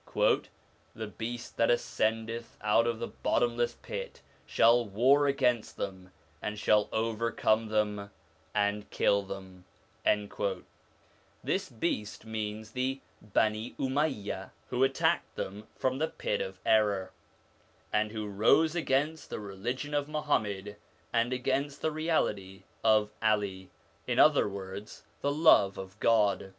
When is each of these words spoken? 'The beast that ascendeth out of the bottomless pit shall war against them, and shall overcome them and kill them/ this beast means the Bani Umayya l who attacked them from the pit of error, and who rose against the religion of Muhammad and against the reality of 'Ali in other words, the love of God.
'The 0.95 1.05
beast 1.05 1.57
that 1.57 1.69
ascendeth 1.69 2.57
out 2.59 2.87
of 2.87 2.97
the 2.97 3.09
bottomless 3.09 3.75
pit 3.83 4.23
shall 4.47 4.83
war 4.83 5.27
against 5.27 5.77
them, 5.77 6.11
and 6.41 6.57
shall 6.57 6.89
overcome 6.91 7.67
them 7.67 8.09
and 8.55 8.89
kill 8.89 9.21
them/ 9.21 9.65
this 11.43 11.69
beast 11.69 12.25
means 12.25 12.71
the 12.71 12.99
Bani 13.21 13.75
Umayya 13.77 14.43
l 14.45 14.51
who 14.71 14.83
attacked 14.83 15.35
them 15.35 15.67
from 15.75 15.99
the 15.99 16.07
pit 16.07 16.41
of 16.41 16.59
error, 16.65 17.11
and 17.93 18.11
who 18.11 18.25
rose 18.27 18.73
against 18.73 19.29
the 19.29 19.39
religion 19.39 19.93
of 19.93 20.09
Muhammad 20.09 20.77
and 21.13 21.31
against 21.31 21.83
the 21.83 21.91
reality 21.91 22.63
of 22.83 23.11
'Ali 23.21 23.69
in 24.07 24.17
other 24.17 24.49
words, 24.49 25.03
the 25.21 25.31
love 25.31 25.77
of 25.77 25.99
God. 25.99 26.49